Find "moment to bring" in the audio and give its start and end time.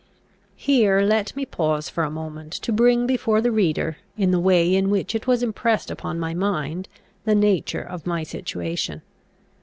2.09-3.05